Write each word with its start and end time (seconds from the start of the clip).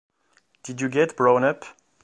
Did 0.63 0.81
you 0.81 0.89
get 0.89 1.15
blown 1.15 1.43
up? 1.43 1.63